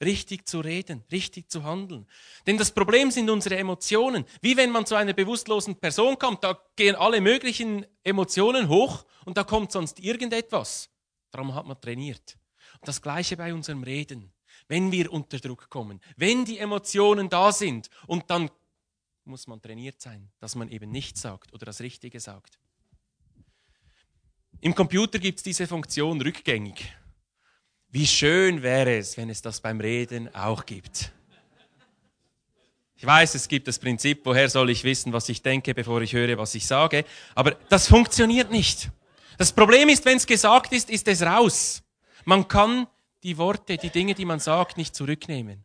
[0.00, 2.06] richtig zu reden, richtig zu handeln.
[2.46, 4.24] Denn das Problem sind unsere Emotionen.
[4.40, 9.36] Wie wenn man zu einer bewusstlosen Person kommt, da gehen alle möglichen Emotionen hoch und
[9.36, 10.88] da kommt sonst irgendetwas.
[11.30, 12.38] Darum hat man trainiert.
[12.80, 14.32] Und das Gleiche bei unserem Reden.
[14.68, 18.50] Wenn wir unter Druck kommen, wenn die Emotionen da sind und dann
[19.24, 22.58] muss man trainiert sein, dass man eben nichts sagt oder das Richtige sagt.
[24.60, 26.94] Im Computer gibt es diese Funktion rückgängig.
[27.90, 31.12] Wie schön wäre es, wenn es das beim Reden auch gibt.
[32.96, 36.12] Ich weiß, es gibt das Prinzip, woher soll ich wissen, was ich denke, bevor ich
[36.12, 38.90] höre, was ich sage, aber das funktioniert nicht.
[39.38, 41.82] Das Problem ist, wenn es gesagt ist, ist es raus.
[42.26, 42.86] Man kann
[43.22, 45.64] die Worte, die Dinge, die man sagt, nicht zurücknehmen.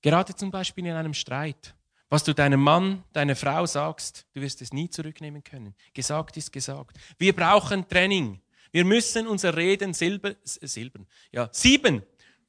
[0.00, 1.74] Gerade zum Beispiel in einem Streit.
[2.08, 5.74] Was du deinem Mann, deiner Frau sagst, du wirst es nie zurücknehmen können.
[5.92, 6.96] Gesagt ist gesagt.
[7.18, 8.40] Wir brauchen Training.
[8.74, 12.02] Wir müssen unser Reden silber, silbern, ja, sieben.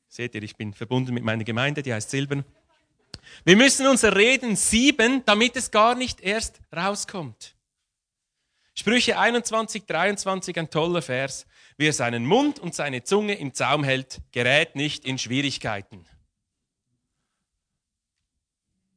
[0.08, 2.44] Seht ihr, ich bin verbunden mit meiner Gemeinde, die heißt Silbern.
[3.44, 7.56] Wir müssen unser Reden sieben, damit es gar nicht erst rauskommt.
[8.74, 11.46] Sprüche 21, 23, ein toller Vers.
[11.78, 16.08] Wer seinen Mund und seine Zunge im Zaum hält, gerät nicht in Schwierigkeiten.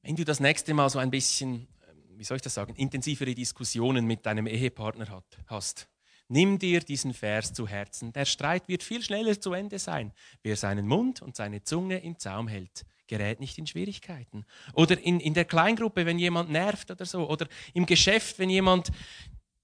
[0.01, 1.69] Wenn du das nächste Mal so ein bisschen,
[2.17, 5.89] wie soll ich das sagen, intensivere Diskussionen mit deinem Ehepartner hast,
[6.29, 8.13] nimm dir diesen Vers zu Herzen.
[8.13, 10.13] Der Streit wird viel schneller zu Ende sein.
[10.43, 14.45] Wer seinen Mund und seine Zunge im Zaum hält, gerät nicht in Schwierigkeiten.
[14.75, 17.29] Oder in, in der Kleingruppe, wenn jemand nervt oder so.
[17.29, 18.91] Oder im Geschäft, wenn jemand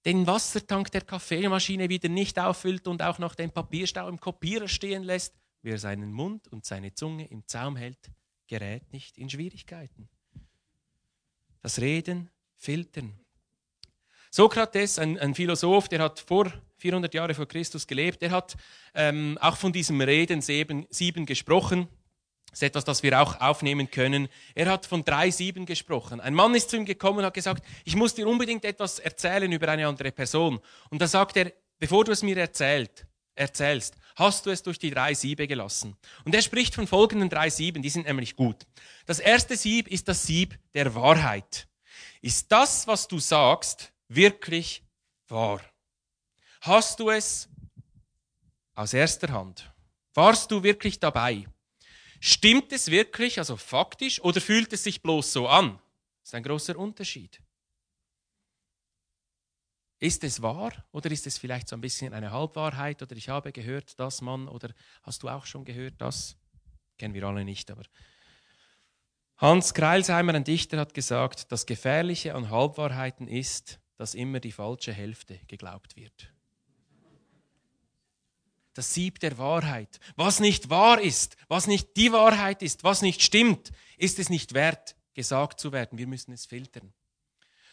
[0.05, 5.03] den Wassertank der Kaffeemaschine wieder nicht auffüllt und auch noch den Papierstau im Kopierer stehen
[5.03, 5.33] lässt.
[5.61, 8.11] Wer seinen Mund und seine Zunge im Zaum hält,
[8.47, 10.09] gerät nicht in Schwierigkeiten
[11.65, 13.19] das Reden filtern.
[14.35, 18.57] Sokrates, ein, ein, Philosoph, der hat vor 400 Jahre vor Christus gelebt, der hat
[18.93, 21.87] ähm, auch von diesem Reden sieben, sieben gesprochen.
[22.49, 24.27] Das ist etwas, das wir auch aufnehmen können.
[24.53, 26.19] Er hat von drei Sieben gesprochen.
[26.19, 29.49] Ein Mann ist zu ihm gekommen und hat gesagt, ich muss dir unbedingt etwas erzählen
[29.49, 30.59] über eine andere Person.
[30.89, 34.91] Und da sagt er, bevor du es mir erzählt, erzählst, hast du es durch die
[34.91, 35.95] drei Siebe gelassen.
[36.25, 38.67] Und er spricht von folgenden drei Sieben, die sind nämlich gut.
[39.05, 41.69] Das erste Sieb ist das Sieb der Wahrheit.
[42.21, 44.83] Ist das, was du sagst, wirklich
[45.27, 45.61] wahr?
[46.61, 47.49] Hast du es
[48.73, 49.71] aus erster Hand?
[50.13, 51.47] Warst du wirklich dabei?
[52.19, 55.79] Stimmt es wirklich, also faktisch, oder fühlt es sich bloß so an?
[56.21, 57.41] Das ist ein großer Unterschied.
[59.99, 63.51] Ist es wahr oder ist es vielleicht so ein bisschen eine Halbwahrheit oder ich habe
[63.51, 66.35] gehört, dass man oder hast du auch schon gehört, das?
[66.97, 67.83] Kennen wir alle nicht, aber
[69.37, 74.93] Hans Kreilsheimer, ein Dichter, hat gesagt, das Gefährliche an Halbwahrheiten ist, dass immer die falsche
[74.93, 76.31] Hälfte geglaubt wird.
[78.73, 79.99] Das Sieb der Wahrheit.
[80.17, 84.53] Was nicht wahr ist, was nicht die Wahrheit ist, was nicht stimmt, ist es nicht
[84.53, 85.97] wert, gesagt zu werden.
[85.97, 86.93] Wir müssen es filtern.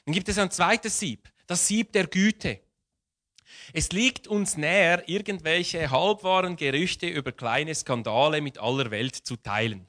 [0.04, 2.60] Dann gibt es ein zweites Sieb, das Sieb der Güte.
[3.72, 9.86] Es liegt uns näher, irgendwelche halbwahren Gerüchte über kleine Skandale mit aller Welt zu teilen.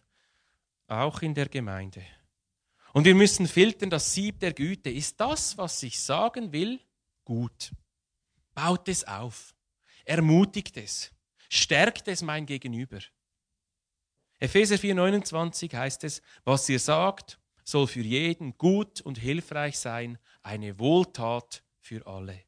[0.88, 2.04] Auch in der Gemeinde.
[2.94, 4.90] Und wir müssen filtern, das Sieb der Güte.
[4.90, 6.80] Ist das, was ich sagen will,
[7.26, 7.74] gut?
[8.54, 9.56] Baut es auf.
[10.06, 11.12] Ermutigt es.
[11.50, 13.00] Stärkt es mein Gegenüber.
[14.40, 20.78] Epheser 4,29 heißt es, was ihr sagt, soll für jeden gut und hilfreich sein, eine
[20.80, 22.44] Wohltat für alle.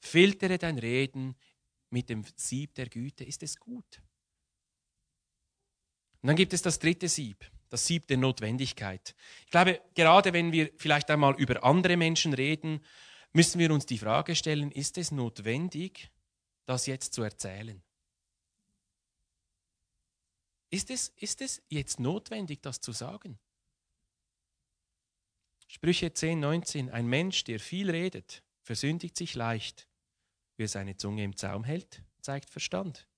[0.00, 1.34] Filtere dein Reden
[1.90, 4.02] mit dem Sieb der Güte, ist es gut.
[6.20, 9.16] Und dann gibt es das dritte Sieb, das Sieb der Notwendigkeit.
[9.46, 12.80] Ich glaube, gerade wenn wir vielleicht einmal über andere Menschen reden,
[13.32, 16.08] müssen wir uns die Frage stellen, ist es notwendig,
[16.66, 17.82] das jetzt zu erzählen?
[20.70, 23.40] Ist es, ist es jetzt notwendig, das zu sagen?
[25.66, 26.90] Sprüche 10, 19.
[26.90, 29.88] Ein Mensch, der viel redet, versündigt sich leicht.
[30.56, 33.08] Wer seine Zunge im Zaum hält, zeigt Verstand.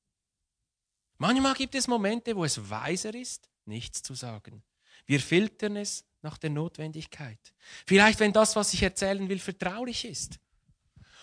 [1.19, 4.63] Manchmal gibt es Momente, wo es weiser ist, nichts zu sagen.
[5.07, 7.39] Wir filtern es nach der Notwendigkeit.
[7.87, 10.39] Vielleicht, wenn das, was ich erzählen will, vertraulich ist.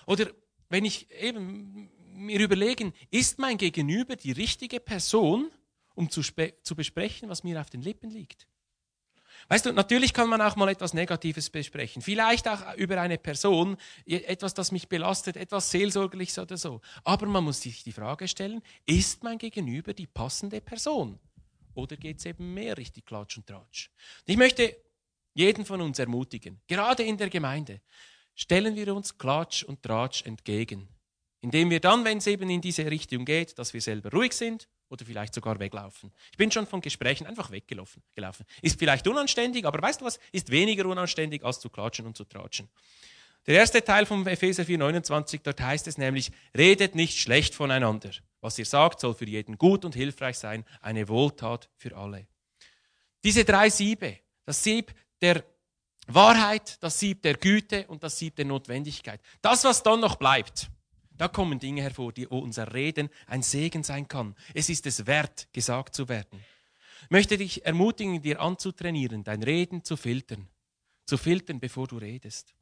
[0.06, 0.32] Oder
[0.70, 5.52] wenn ich eben mir überlegen, ist mein Gegenüber die richtige Person,
[5.96, 8.48] um zu, zu besprechen, was mir auf den Lippen liegt?
[9.50, 12.02] Weißt du, natürlich kann man auch mal etwas Negatives besprechen.
[12.02, 16.82] Vielleicht auch über eine Person, etwas, das mich belastet, etwas Seelsorgliches oder so.
[17.04, 21.20] Aber man muss sich die Frage stellen, ist mein Gegenüber die passende Person?
[21.76, 23.90] Oder geht es eben mehr richtig Klatsch und Tratsch?
[24.26, 24.76] ich möchte
[25.34, 27.82] jeden von uns ermutigen, gerade in der Gemeinde,
[28.36, 30.88] stellen wir uns Klatsch und Tratsch entgegen.
[31.42, 34.70] Indem wir dann, wenn es eben in diese Richtung geht, dass wir selber ruhig sind
[34.88, 36.14] oder vielleicht sogar weglaufen.
[36.32, 38.02] Ich bin schon von Gesprächen einfach weggelaufen.
[38.16, 38.46] Gelaufen.
[38.62, 40.20] Ist vielleicht unanständig, aber weißt du was?
[40.32, 42.70] Ist weniger unanständig, als zu klatschen und zu tratschen.
[43.46, 48.12] Der erste Teil vom Epheser 4,29, dort heißt es nämlich, redet nicht schlecht voneinander.
[48.44, 52.28] Was ihr sagt, soll für jeden gut und hilfreich sein, eine Wohltat für alle.
[53.24, 55.46] Diese drei Siebe, das Sieb der
[56.08, 59.22] Wahrheit, das Sieb der Güte und das Sieb der Notwendigkeit.
[59.42, 60.70] Das, was dann noch bleibt,
[61.16, 64.36] da kommen Dinge hervor, die unser Reden ein Segen sein kann.
[64.54, 66.44] Es ist es wert, gesagt zu werden.
[67.04, 70.50] Ich möchte dich ermutigen, dir anzutrainieren, dein Reden zu filtern.
[71.06, 72.54] Zu filtern, bevor du redest.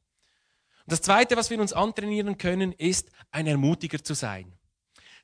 [0.84, 4.52] Und das Zweite, was wir uns antrainieren können, ist, ein Ermutiger zu sein.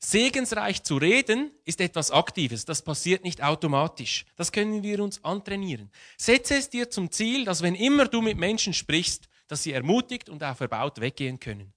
[0.01, 4.27] Segensreich zu reden ist etwas Aktives, das passiert nicht automatisch.
[4.37, 5.91] Das können wir uns antrainieren.
[6.17, 10.29] Setze es dir zum Ziel, dass wenn immer du mit Menschen sprichst, dass sie ermutigt
[10.29, 11.73] und auch verbaut weggehen können.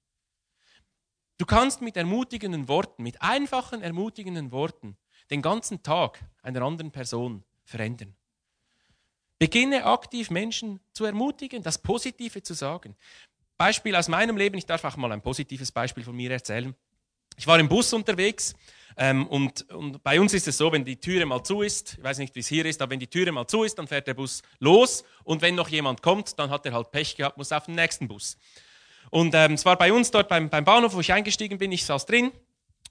[1.39, 4.97] Du kannst mit ermutigenden Worten, mit einfachen ermutigenden Worten
[5.31, 8.15] den ganzen Tag einer anderen Person verändern.
[9.39, 12.95] Beginne aktiv Menschen zu ermutigen, das Positive zu sagen.
[13.57, 16.75] Beispiel aus meinem Leben, ich darf auch mal ein positives Beispiel von mir erzählen.
[17.37, 18.53] Ich war im Bus unterwegs
[18.97, 22.03] ähm, und, und, bei uns ist es so, wenn die Türe mal zu ist, ich
[22.03, 24.07] weiß nicht, wie es hier ist, aber wenn die Türe mal zu ist, dann fährt
[24.07, 27.51] der Bus los und wenn noch jemand kommt, dann hat er halt Pech gehabt, muss
[27.51, 28.37] auf den nächsten Bus.
[29.09, 31.85] Und ähm, es war bei uns dort beim, beim Bahnhof, wo ich eingestiegen bin, ich
[31.85, 32.31] saß drin.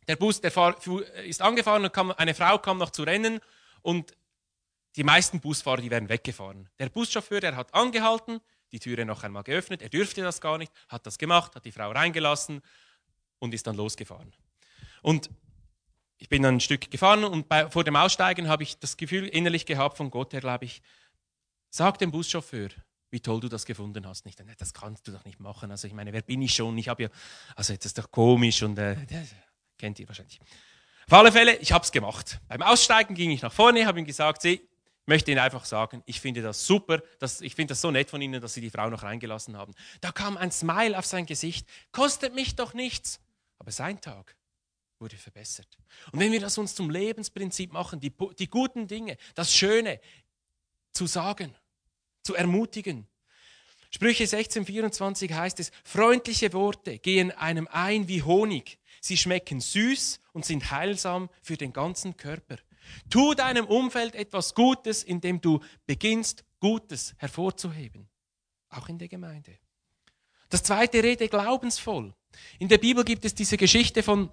[0.09, 0.77] Der Bus der fahr,
[1.25, 3.41] ist angefahren und kam, eine Frau kam noch zu rennen
[3.83, 4.13] und
[4.97, 6.69] die meisten Busfahrer, die werden weggefahren.
[6.79, 8.41] Der Buschauffeur, der hat angehalten,
[8.73, 11.73] die Türe noch einmal geöffnet, er dürfte das gar nicht, hat das gemacht, hat die
[11.73, 12.63] Frau reingelassen
[13.41, 14.33] und ist dann losgefahren.
[15.03, 15.31] Und
[16.19, 19.27] ich bin dann ein Stück gefahren und bei, vor dem Aussteigen habe ich das Gefühl
[19.27, 20.83] innerlich gehabt von Gott her, glaube ich,
[21.71, 22.69] sag dem Buschauffeur,
[23.11, 24.27] wie toll du das gefunden hast.
[24.27, 25.71] Nicht, das kannst du doch nicht machen.
[25.71, 26.77] Also ich meine, wer bin ich schon?
[26.79, 27.09] Ich habe ja,
[27.57, 28.97] also das ist doch komisch und äh,
[29.79, 30.39] kennt ihr wahrscheinlich.
[31.07, 32.39] Auf alle Fälle, ich habe es gemacht.
[32.49, 36.05] Beim Aussteigen ging ich nach vorne, habe ihm gesagt, sie, ich möchte Ihnen einfach sagen,
[36.07, 38.71] ich finde das super, dass, ich finde das so nett von Ihnen, dass Sie die
[38.71, 39.75] Frau noch reingelassen haben.
[40.03, 43.19] Da kam ein Smile auf sein Gesicht, kostet mich doch nichts,
[43.61, 44.35] aber sein Tag
[44.99, 45.79] wurde verbessert.
[46.13, 50.01] Und wenn wir das uns zum Lebensprinzip machen, die, die guten Dinge, das Schöne
[50.93, 51.55] zu sagen,
[52.23, 53.07] zu ermutigen.
[53.91, 58.79] Sprüche 16,24 heißt es, freundliche Worte gehen einem ein wie Honig.
[59.01, 62.59] Sie schmecken süß und sind heilsam für den ganzen Körper.
[63.09, 68.09] Tu deinem Umfeld etwas Gutes, indem du beginnst, Gutes hervorzuheben.
[68.69, 69.59] Auch in der Gemeinde.
[70.51, 72.13] Das zweite, rede glaubensvoll.
[72.59, 74.31] In der Bibel gibt es diese Geschichte von,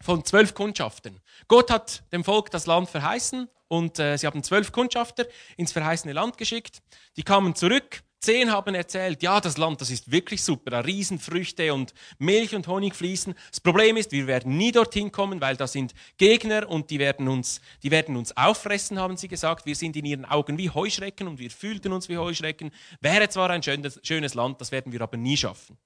[0.00, 1.20] von zwölf Kundschaften.
[1.48, 6.12] Gott hat dem Volk das Land verheißen und äh, sie haben zwölf Kundschafter ins verheißene
[6.12, 6.82] Land geschickt.
[7.16, 11.72] Die kamen zurück Zehn haben erzählt, ja, das Land, das ist wirklich super, da Riesenfrüchte
[11.72, 13.36] und Milch und Honig fließen.
[13.50, 17.28] Das Problem ist, wir werden nie dorthin kommen, weil da sind Gegner und die werden
[17.28, 19.64] uns, die werden uns auffressen, haben sie gesagt.
[19.64, 22.72] Wir sind in ihren Augen wie Heuschrecken und wir fühlten uns wie Heuschrecken.
[23.00, 25.78] Wäre zwar ein schönes, schönes Land, das werden wir aber nie schaffen.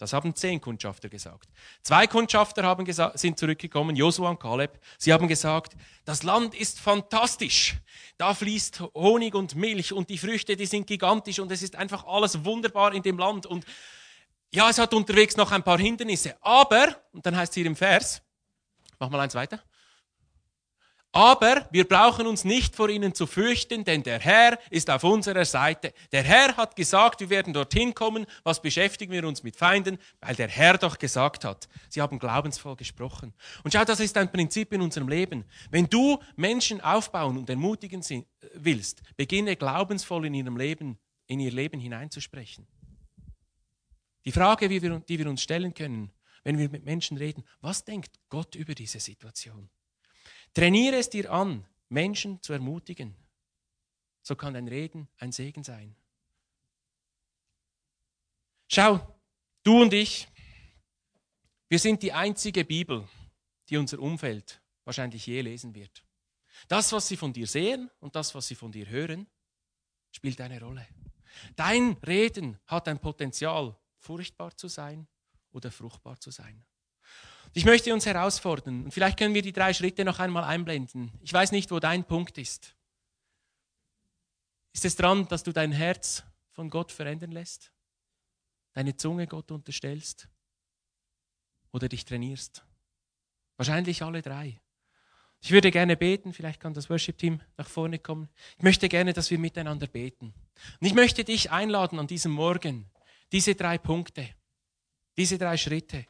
[0.00, 1.50] Das haben zehn Kundschafter gesagt.
[1.82, 4.80] Zwei Kundschafter haben sind zurückgekommen, Josua und Kaleb.
[4.96, 5.74] Sie haben gesagt,
[6.06, 7.76] das Land ist fantastisch.
[8.16, 12.06] Da fließt Honig und Milch und die Früchte, die sind gigantisch und es ist einfach
[12.06, 13.44] alles wunderbar in dem Land.
[13.44, 13.66] Und
[14.50, 16.34] ja, es hat unterwegs noch ein paar Hindernisse.
[16.40, 18.22] Aber, und dann heißt es hier im Vers,
[18.98, 19.62] mach mal eins weiter.
[21.12, 25.44] Aber wir brauchen uns nicht vor ihnen zu fürchten, denn der Herr ist auf unserer
[25.44, 25.92] Seite.
[26.12, 28.26] Der Herr hat gesagt, wir werden dorthin kommen.
[28.44, 29.98] Was beschäftigen wir uns mit Feinden?
[30.20, 31.68] Weil der Herr doch gesagt hat.
[31.88, 33.34] Sie haben glaubensvoll gesprochen.
[33.64, 35.44] Und schau, das ist ein Prinzip in unserem Leben.
[35.72, 38.04] Wenn du Menschen aufbauen und ermutigen
[38.54, 40.96] willst, beginne glaubensvoll in ihrem Leben,
[41.26, 42.68] in ihr Leben hineinzusprechen.
[44.24, 46.12] Die Frage, die wir uns stellen können,
[46.44, 49.70] wenn wir mit Menschen reden, was denkt Gott über diese Situation?
[50.54, 53.14] Trainiere es dir an, Menschen zu ermutigen.
[54.22, 55.96] So kann dein Reden ein Segen sein.
[58.68, 59.00] Schau,
[59.62, 60.28] du und ich,
[61.68, 63.08] wir sind die einzige Bibel,
[63.68, 66.04] die unser Umfeld wahrscheinlich je lesen wird.
[66.68, 69.26] Das, was sie von dir sehen und das, was sie von dir hören,
[70.12, 70.86] spielt eine Rolle.
[71.56, 75.06] Dein Reden hat ein Potenzial, furchtbar zu sein
[75.52, 76.64] oder fruchtbar zu sein.
[77.52, 81.10] Ich möchte uns herausfordern und vielleicht können wir die drei Schritte noch einmal einblenden.
[81.20, 82.76] Ich weiß nicht, wo dein Punkt ist.
[84.72, 87.72] Ist es dran, dass du dein Herz von Gott verändern lässt?
[88.72, 90.28] Deine Zunge Gott unterstellst?
[91.72, 92.64] Oder dich trainierst?
[93.56, 94.60] Wahrscheinlich alle drei.
[95.40, 98.28] Ich würde gerne beten, vielleicht kann das Worship-Team nach vorne kommen.
[98.58, 100.34] Ich möchte gerne, dass wir miteinander beten.
[100.80, 102.90] Und ich möchte dich einladen an diesem Morgen,
[103.32, 104.28] diese drei Punkte,
[105.16, 106.06] diese drei Schritte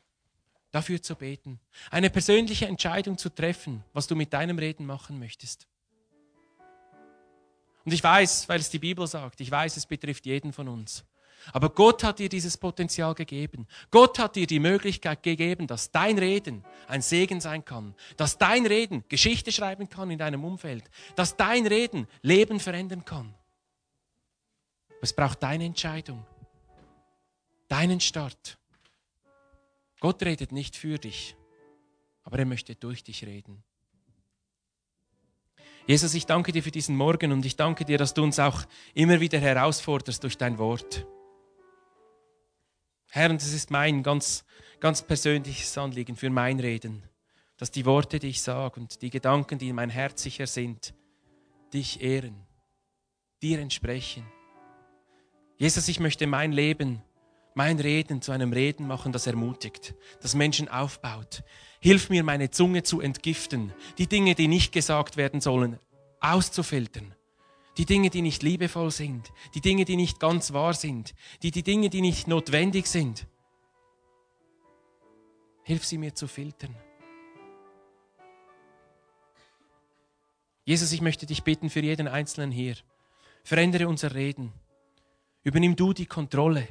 [0.71, 5.67] dafür zu beten, eine persönliche Entscheidung zu treffen, was du mit deinem Reden machen möchtest.
[7.85, 11.05] Und ich weiß, weil es die Bibel sagt, ich weiß, es betrifft jeden von uns.
[11.53, 13.67] Aber Gott hat dir dieses Potenzial gegeben.
[13.91, 18.67] Gott hat dir die Möglichkeit gegeben, dass dein Reden ein Segen sein kann, dass dein
[18.67, 20.85] Reden Geschichte schreiben kann in deinem Umfeld,
[21.17, 23.35] dass dein Reden Leben verändern kann.
[25.01, 26.27] Es braucht deine Entscheidung,
[27.69, 28.59] deinen Start.
[30.01, 31.37] Gott redet nicht für dich,
[32.23, 33.63] aber er möchte durch dich reden.
[35.87, 38.65] Jesus, ich danke dir für diesen Morgen und ich danke dir, dass du uns auch
[38.95, 41.07] immer wieder herausforderst durch dein Wort.
[43.11, 44.45] Herr, und das ist mein ganz,
[44.79, 47.03] ganz persönliches Anliegen für mein Reden,
[47.57, 50.95] dass die Worte, die ich sage und die Gedanken, die in mein Herz sicher sind,
[51.75, 52.47] dich ehren,
[53.43, 54.25] dir entsprechen.
[55.59, 57.03] Jesus, ich möchte mein Leben
[57.55, 61.43] mein Reden zu einem Reden machen, das ermutigt, das Menschen aufbaut.
[61.81, 65.79] Hilf mir, meine Zunge zu entgiften, die Dinge, die nicht gesagt werden sollen,
[66.21, 67.15] auszufiltern.
[67.77, 71.63] Die Dinge, die nicht liebevoll sind, die Dinge, die nicht ganz wahr sind, die, die
[71.63, 73.27] Dinge, die nicht notwendig sind.
[75.63, 76.77] Hilf sie mir zu filtern.
[80.65, 82.77] Jesus, ich möchte dich bitten für jeden Einzelnen hier.
[83.43, 84.53] Verändere unser Reden.
[85.43, 86.69] Übernimm du die Kontrolle.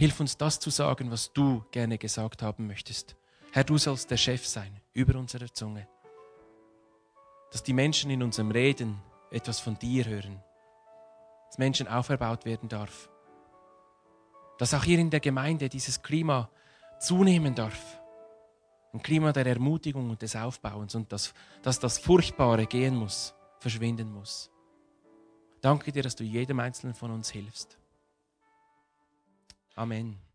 [0.00, 3.16] Hilf uns das zu sagen, was du gerne gesagt haben möchtest.
[3.52, 5.86] Herr, du sollst der Chef sein über unsere Zunge.
[7.52, 10.42] Dass die Menschen in unserem Reden etwas von dir hören.
[11.48, 13.10] Dass Menschen auferbaut werden darf.
[14.56, 16.48] Dass auch hier in der Gemeinde dieses Klima
[16.98, 18.00] zunehmen darf.
[18.94, 24.10] Ein Klima der Ermutigung und des Aufbauens und dass, dass das Furchtbare gehen muss, verschwinden
[24.10, 24.50] muss.
[25.60, 27.79] Danke dir, dass du jedem Einzelnen von uns hilfst.
[29.76, 30.29] Amen.